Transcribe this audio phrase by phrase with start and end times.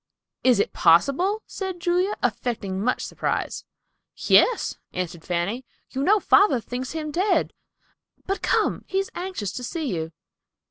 [0.43, 3.65] "Is it possible?" said Julia, affecting much surprise.
[4.15, 5.63] "Yes," answered Fanny.
[5.91, 7.53] "You know father thinks him dead.
[8.25, 10.11] But come, he is anxious to see you."